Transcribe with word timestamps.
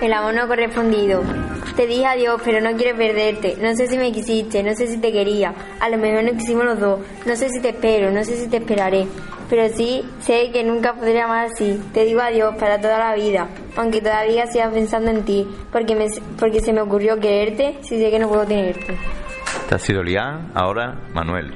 El 0.00 0.14
amor 0.14 0.32
no 0.32 0.48
correspondido. 0.48 1.22
Te 1.76 1.86
dije 1.86 2.06
adiós, 2.06 2.40
pero 2.42 2.60
no 2.60 2.74
quiero 2.76 2.96
perderte. 2.96 3.56
No 3.60 3.74
sé 3.76 3.86
si 3.86 3.98
me 3.98 4.10
quisiste, 4.10 4.62
no 4.62 4.74
sé 4.74 4.86
si 4.86 4.96
te 4.96 5.12
quería. 5.12 5.54
A 5.78 5.90
lo 5.90 5.98
mejor 5.98 6.24
no 6.24 6.32
quisimos 6.38 6.64
los 6.64 6.80
dos. 6.80 7.00
No 7.26 7.36
sé 7.36 7.50
si 7.50 7.60
te 7.60 7.68
espero, 7.68 8.10
no 8.10 8.24
sé 8.24 8.36
si 8.36 8.48
te 8.48 8.56
esperaré. 8.56 9.06
Pero 9.50 9.68
sí, 9.74 10.02
sé 10.20 10.50
que 10.52 10.64
nunca 10.64 10.94
podré 10.94 11.20
amar 11.20 11.46
así. 11.46 11.78
Te 11.92 12.04
digo 12.04 12.22
adiós 12.22 12.54
para 12.56 12.80
toda 12.80 12.98
la 12.98 13.14
vida. 13.14 13.48
Aunque 13.76 14.00
todavía 14.00 14.46
siga 14.46 14.70
pensando 14.70 15.10
en 15.10 15.22
ti. 15.24 15.46
Porque, 15.70 15.94
me, 15.94 16.06
porque 16.38 16.60
se 16.60 16.72
me 16.72 16.80
ocurrió 16.80 17.20
quererte 17.20 17.76
si 17.82 17.98
sé 17.98 18.10
que 18.10 18.18
no 18.18 18.28
puedo 18.28 18.46
tenerte. 18.46 18.96
Te 19.68 19.74
has 19.74 19.82
sido 19.82 20.02
Lián, 20.02 20.50
ahora 20.54 20.98
Manuel. 21.12 21.52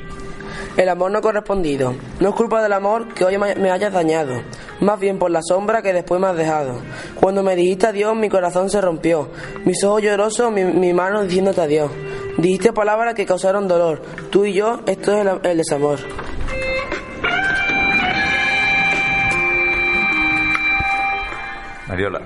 El 0.76 0.88
amor 0.88 1.10
no 1.10 1.20
correspondido. 1.20 1.94
No 2.20 2.30
es 2.30 2.34
culpa 2.34 2.62
del 2.62 2.72
amor 2.72 3.14
que 3.14 3.24
hoy 3.24 3.38
me 3.38 3.70
hayas 3.70 3.92
dañado, 3.92 4.42
más 4.80 4.98
bien 4.98 5.18
por 5.18 5.30
la 5.30 5.40
sombra 5.42 5.82
que 5.82 5.92
después 5.92 6.20
me 6.20 6.26
has 6.26 6.36
dejado. 6.36 6.80
Cuando 7.20 7.42
me 7.42 7.56
dijiste 7.56 7.86
adiós, 7.86 8.16
mi 8.16 8.28
corazón 8.28 8.70
se 8.70 8.80
rompió, 8.80 9.28
mis 9.64 9.82
ojos 9.84 10.02
llorosos, 10.02 10.52
mi, 10.52 10.64
mi 10.64 10.92
mano 10.92 11.22
diciéndote 11.22 11.60
adiós. 11.60 11.90
Dijiste 12.38 12.72
palabras 12.72 13.14
que 13.14 13.26
causaron 13.26 13.68
dolor. 13.68 14.02
Tú 14.30 14.44
y 14.44 14.54
yo, 14.54 14.80
esto 14.86 15.12
es 15.12 15.26
el, 15.26 15.40
el 15.44 15.56
desamor. 15.58 15.98
Mariola. 21.88 22.20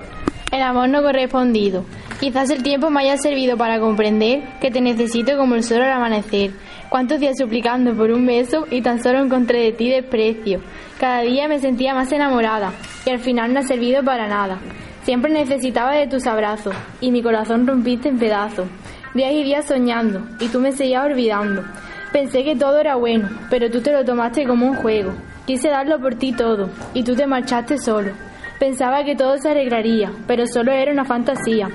El 0.51 0.61
amor 0.63 0.89
no 0.89 1.03
correspondido. 1.03 1.85
Quizás 2.19 2.49
el 2.49 2.63
tiempo 2.63 2.89
me 2.89 2.99
haya 2.99 3.15
servido 3.15 3.55
para 3.55 3.79
comprender 3.79 4.41
que 4.59 4.71
te 4.71 4.81
necesito 4.81 5.37
como 5.37 5.55
el 5.55 5.63
sol 5.63 5.81
al 5.81 5.93
amanecer. 5.93 6.51
Cuántos 6.89 7.21
días 7.21 7.37
suplicando 7.37 7.95
por 7.95 8.11
un 8.11 8.25
beso 8.25 8.67
y 8.69 8.81
tan 8.81 9.01
solo 9.01 9.19
encontré 9.19 9.59
de 9.63 9.71
ti 9.71 9.89
desprecio. 9.89 10.59
Cada 10.99 11.21
día 11.21 11.47
me 11.47 11.59
sentía 11.59 11.93
más 11.93 12.11
enamorada 12.11 12.73
y 13.05 13.11
al 13.11 13.19
final 13.19 13.53
no 13.53 13.61
ha 13.61 13.63
servido 13.63 14.03
para 14.03 14.27
nada. 14.27 14.59
Siempre 15.03 15.31
necesitaba 15.31 15.93
de 15.93 16.07
tus 16.07 16.27
abrazos 16.27 16.75
y 16.99 17.09
mi 17.11 17.23
corazón 17.23 17.65
rompiste 17.65 18.09
en 18.09 18.19
pedazos. 18.19 18.67
Días 19.13 19.31
y 19.31 19.43
días 19.43 19.65
soñando 19.65 20.21
y 20.41 20.49
tú 20.49 20.59
me 20.59 20.73
seguías 20.73 21.05
olvidando. 21.05 21.63
Pensé 22.11 22.43
que 22.43 22.57
todo 22.57 22.79
era 22.79 22.95
bueno, 22.95 23.29
pero 23.49 23.71
tú 23.71 23.79
te 23.79 23.93
lo 23.93 24.03
tomaste 24.03 24.45
como 24.45 24.65
un 24.65 24.75
juego. 24.75 25.13
Quise 25.45 25.69
darlo 25.69 26.01
por 26.01 26.15
ti 26.15 26.33
todo 26.33 26.69
y 26.93 27.03
tú 27.03 27.15
te 27.15 27.25
marchaste 27.25 27.77
solo. 27.77 28.11
Pensaba 28.59 29.05
que 29.05 29.15
todo 29.15 29.37
se 29.37 29.51
arreglaría, 29.51 30.11
pero 30.27 30.45
solo 30.47 30.73
era 30.73 30.91
una 30.91 31.05
fantasía. 31.05 31.69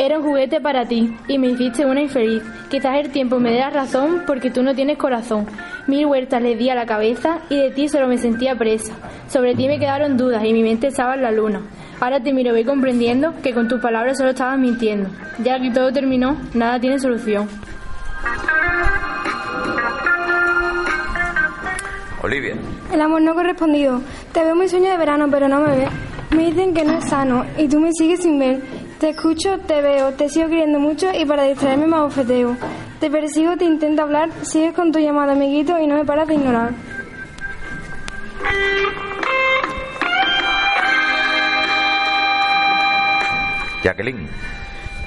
Era 0.00 0.20
un 0.20 0.24
juguete 0.24 0.60
para 0.60 0.86
ti 0.86 1.12
y 1.26 1.38
me 1.38 1.48
hiciste 1.48 1.84
una 1.84 2.00
infeliz. 2.00 2.40
Quizás 2.70 2.98
el 2.98 3.10
tiempo 3.10 3.40
me 3.40 3.50
dé 3.50 3.58
la 3.58 3.70
razón 3.70 4.22
porque 4.28 4.48
tú 4.48 4.62
no 4.62 4.72
tienes 4.72 4.96
corazón. 4.96 5.44
Mil 5.88 6.06
vueltas 6.06 6.40
le 6.40 6.54
di 6.54 6.70
a 6.70 6.76
la 6.76 6.86
cabeza 6.86 7.40
y 7.50 7.56
de 7.56 7.72
ti 7.72 7.88
solo 7.88 8.06
me 8.06 8.16
sentía 8.16 8.54
presa. 8.54 8.94
Sobre 9.28 9.56
ti 9.56 9.66
me 9.66 9.80
quedaron 9.80 10.16
dudas 10.16 10.44
y 10.44 10.52
mi 10.52 10.62
mente 10.62 10.86
estaba 10.86 11.16
en 11.16 11.22
la 11.22 11.32
luna. 11.32 11.62
Ahora 11.98 12.22
te 12.22 12.32
miro 12.32 12.50
y 12.50 12.52
voy 12.52 12.64
comprendiendo 12.64 13.34
que 13.42 13.52
con 13.52 13.66
tus 13.66 13.80
palabras 13.80 14.18
solo 14.18 14.30
estabas 14.30 14.56
mintiendo. 14.56 15.10
Ya 15.42 15.58
que 15.58 15.72
todo 15.72 15.92
terminó, 15.92 16.36
nada 16.54 16.78
tiene 16.78 17.00
solución. 17.00 17.48
Olivia. 22.22 22.54
El 22.92 23.00
amor 23.00 23.22
no 23.22 23.34
correspondido. 23.34 24.00
Te 24.32 24.44
veo 24.44 24.54
muy 24.54 24.68
sueño 24.68 24.92
de 24.92 24.96
verano, 24.96 25.26
pero 25.28 25.48
no 25.48 25.60
me 25.60 25.76
ves. 25.76 25.90
Me 26.30 26.44
dicen 26.44 26.72
que 26.72 26.84
no 26.84 26.98
es 26.98 27.04
sano 27.04 27.44
y 27.56 27.66
tú 27.66 27.80
me 27.80 27.90
sigues 27.92 28.22
sin 28.22 28.38
ver. 28.38 28.60
Te 28.98 29.10
escucho, 29.10 29.60
te 29.60 29.80
veo, 29.80 30.12
te 30.14 30.28
sigo 30.28 30.48
queriendo 30.48 30.80
mucho 30.80 31.06
y 31.14 31.24
para 31.24 31.44
distraerme 31.44 31.86
me 31.86 31.96
abofeteo. 31.96 32.56
Te 32.98 33.08
persigo, 33.08 33.56
te 33.56 33.64
intento 33.64 34.02
hablar, 34.02 34.30
sigues 34.42 34.74
con 34.74 34.90
tu 34.90 34.98
llamada 34.98 35.34
amiguito 35.34 35.78
y 35.78 35.86
no 35.86 35.94
me 35.94 36.04
paras 36.04 36.26
de 36.26 36.34
ignorar. 36.34 36.72
Jacqueline. 43.84 44.26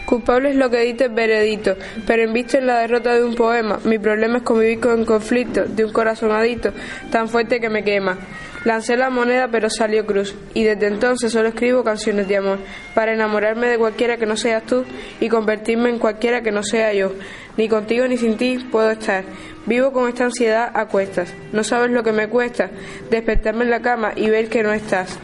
Culpable 0.06 0.52
es 0.52 0.56
lo 0.56 0.70
que 0.70 0.80
dice 0.80 1.06
el 1.06 1.12
veredicto, 1.12 1.76
pero 2.08 2.24
en 2.24 2.32
vista 2.32 2.58
en 2.58 2.68
la 2.68 2.80
derrota 2.80 3.14
de 3.14 3.26
un 3.26 3.36
poema, 3.36 3.80
mi 3.84 4.00
problema 4.00 4.38
es 4.38 4.44
convivir 4.44 4.80
con 4.80 5.04
conflicto 5.04 5.66
de 5.66 5.84
un 5.84 5.92
corazonadito 5.92 6.72
tan 7.10 7.28
fuerte 7.28 7.60
que 7.60 7.70
me 7.70 7.84
quema. 7.84 8.18
Lancé 8.64 8.96
la 8.96 9.10
moneda 9.10 9.48
pero 9.52 9.70
salió 9.72 10.06
cruz 10.06 10.36
y 10.54 10.64
desde 10.64 10.86
entonces 10.88 11.32
solo 11.32 11.50
escribo 11.50 11.84
canciones 11.84 12.28
de 12.28 12.38
amor 12.38 12.60
para 12.94 13.14
enamorarme 13.14 13.68
de 13.68 13.80
cualquiera 13.80 14.18
que 14.18 14.28
no 14.28 14.38
seas 14.38 14.64
tú 14.64 14.86
y 15.20 15.30
convertirme 15.30 15.90
en 15.90 15.98
cualquiera 15.98 16.42
que 16.42 16.52
no 16.52 16.62
sea 16.62 16.94
yo. 16.94 17.12
Ni 17.58 17.68
contigo 17.68 18.08
ni 18.08 18.18
sin 18.18 18.38
ti 18.38 18.60
puedo 18.72 18.92
estar. 18.92 19.24
Vivo 19.66 19.92
con 19.92 20.08
esta 20.08 20.26
ansiedad 20.26 20.72
a 20.76 20.86
cuestas. 20.86 21.34
No 21.52 21.64
sabes 21.64 21.90
lo 21.90 22.04
que 22.04 22.12
me 22.12 22.28
cuesta 22.28 22.70
despertarme 23.10 23.64
en 23.64 23.72
la 23.72 23.82
cama 23.82 24.14
y 24.16 24.30
ver 24.30 24.48
que 24.48 24.62
no 24.62 24.74
estás. 24.74 25.18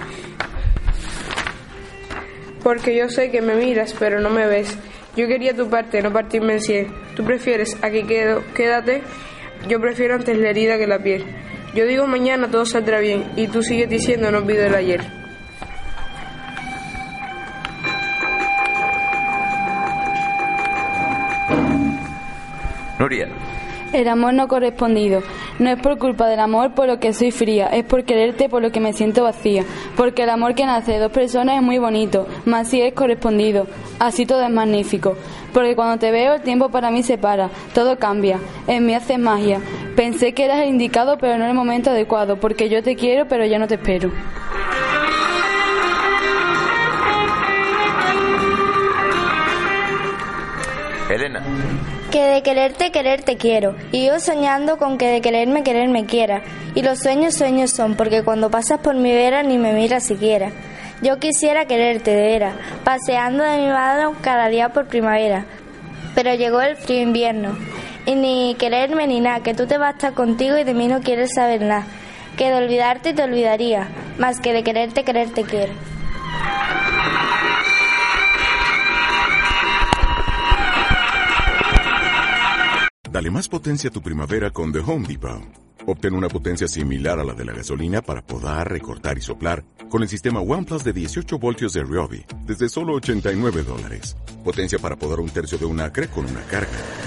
Porque 2.64 2.96
yo 2.96 3.08
sé 3.10 3.30
que 3.30 3.42
me 3.42 3.56
miras 3.56 3.94
pero 4.00 4.20
no 4.20 4.32
me 4.32 4.48
ves. 4.48 4.76
Yo 5.16 5.28
quería 5.28 5.56
tu 5.56 5.70
parte, 5.70 6.02
no 6.02 6.12
partirme 6.12 6.54
en 6.54 6.62
cien. 6.62 6.88
Tú 7.16 7.24
prefieres 7.24 7.78
aquí 7.84 8.04
quedo, 8.04 8.44
quédate. 8.56 9.04
Yo 9.68 9.80
prefiero 9.80 10.16
antes 10.16 10.38
la 10.38 10.50
herida 10.50 10.78
que 10.78 10.88
la 10.88 11.00
piel. 11.00 11.24
Yo 11.74 11.86
digo 11.86 12.08
mañana 12.08 12.50
todo 12.50 12.66
saldrá 12.66 13.00
bien 13.00 13.26
y 13.36 13.48
tú 13.48 13.62
sigues 13.62 13.90
diciendo 13.90 14.32
no 14.32 14.40
olvido 14.40 14.66
el 14.66 14.76
ayer. 14.76 15.02
Nuria. 23.00 23.28
El 23.94 24.08
amor 24.08 24.34
no 24.34 24.48
correspondido. 24.48 25.22
No 25.60 25.70
es 25.70 25.80
por 25.80 25.98
culpa 25.98 26.28
del 26.28 26.40
amor 26.40 26.74
por 26.74 26.88
lo 26.88 27.00
que 27.00 27.14
soy 27.14 27.32
fría, 27.32 27.68
es 27.68 27.84
por 27.84 28.04
quererte 28.04 28.50
por 28.50 28.62
lo 28.62 28.72
que 28.72 28.80
me 28.80 28.94
siento 28.94 29.24
vacía. 29.24 29.64
Porque 29.96 30.24
el 30.24 30.30
amor 30.30 30.56
que 30.56 30.66
nace 30.66 30.94
de 30.94 31.00
dos 31.00 31.12
personas 31.12 31.56
es 31.56 31.64
muy 31.64 31.78
bonito, 31.78 32.28
más 32.46 32.68
si 32.68 32.82
es 32.82 32.94
correspondido. 32.94 33.66
Así 33.98 34.26
todo 34.26 34.44
es 34.44 34.52
magnífico. 34.52 35.16
Porque 35.54 35.76
cuando 35.76 35.98
te 35.98 36.12
veo 36.12 36.36
el 36.36 36.42
tiempo 36.42 36.70
para 36.70 36.92
mí 36.92 37.02
se 37.02 37.18
para, 37.18 37.50
todo 37.74 37.98
cambia, 37.98 38.40
en 38.68 38.86
mí 38.86 38.94
haces 38.94 39.18
magia. 39.18 39.62
Pensé 39.98 40.34
que 40.34 40.46
eras 40.46 40.60
el 40.60 40.70
indicado 40.70 41.18
pero 41.18 41.40
no 41.40 41.48
el 41.48 41.56
momento 41.56 41.90
adecuado, 41.90 42.40
porque 42.40 42.70
yo 42.70 42.84
te 42.84 42.96
quiero 42.96 43.28
pero 43.28 43.48
ya 43.48 43.58
no 43.58 43.68
te 43.68 43.74
espero. 43.76 44.12
Elena. 51.10 51.42
Que 52.12 52.22
de 52.22 52.44
quererte, 52.44 52.92
quererte 52.92 53.38
quiero. 53.38 53.76
Y 53.92 54.06
yo 54.06 54.20
soñando 54.20 54.78
con 54.78 55.00
que 55.00 55.08
de 55.08 55.20
quererme, 55.20 55.64
quererme 55.64 56.06
quiera. 56.06 56.44
Y 56.76 56.84
los 56.84 57.00
sueños, 57.00 57.34
sueños 57.34 57.72
son, 57.72 57.96
porque 57.96 58.22
cuando 58.22 58.52
pasas 58.52 58.80
por 58.82 58.94
mi 58.94 59.12
vera 59.12 59.42
ni 59.42 59.58
me 59.58 59.74
miras 59.74 60.04
siquiera. 60.04 60.52
Yo 61.02 61.18
quisiera 61.18 61.66
quererte 61.66 62.12
de 62.12 62.22
vera, 62.22 62.54
paseando 62.84 63.44
de 63.44 63.58
mi 63.58 63.70
mano 63.70 64.14
cada 64.22 64.48
día 64.50 64.70
por 64.70 64.86
primavera. 64.86 65.48
Pero 66.14 66.36
llegó 66.36 66.62
el 66.62 66.76
frío 66.76 67.02
invierno. 67.02 67.58
Y 68.08 68.16
ni 68.16 68.56
quererme 68.56 69.06
ni 69.06 69.20
nada, 69.20 69.44
que 69.44 69.54
tú 69.54 69.68
te 69.68 69.76
estar 69.76 70.14
contigo 70.14 70.58
y 70.58 70.64
de 70.64 70.74
mí 70.74 70.88
no 70.88 71.02
quieres 71.02 71.32
saber 71.36 71.62
nada. 71.62 71.86
Que 72.38 72.46
de 72.46 72.56
olvidarte 72.56 73.14
te 73.14 73.22
olvidaría, 73.22 73.90
más 74.18 74.40
que 74.40 74.54
de 74.54 74.64
quererte, 74.64 75.04
quererte 75.04 75.44
quiero. 75.44 75.74
Dale 83.12 83.30
más 83.30 83.50
potencia 83.50 83.90
a 83.90 83.94
tu 83.94 84.02
primavera 84.02 84.52
con 84.52 84.72
The 84.72 84.80
Home 84.80 85.06
Depot. 85.06 85.42
Obtén 85.86 86.14
una 86.14 86.30
potencia 86.30 86.68
similar 86.70 87.20
a 87.20 87.26
la 87.26 87.34
de 87.34 87.44
la 87.44 87.52
gasolina 87.52 88.02
para 88.02 88.22
podar, 88.22 88.72
recortar 88.72 89.18
y 89.18 89.22
soplar 89.22 89.66
con 89.90 90.02
el 90.02 90.08
sistema 90.08 90.40
OnePlus 90.40 90.84
de 90.86 90.94
18 90.94 91.40
voltios 91.40 91.74
de 91.74 91.84
Ryobi 91.84 92.26
desde 92.46 92.70
solo 92.70 92.94
89 92.94 93.64
dólares. 93.64 94.16
Potencia 94.46 94.80
para 94.80 94.96
podar 94.96 95.20
un 95.20 95.30
tercio 95.30 95.58
de 95.58 95.66
un 95.66 95.82
acre 95.82 96.08
con 96.08 96.26
una 96.26 96.42
carga. 96.44 97.07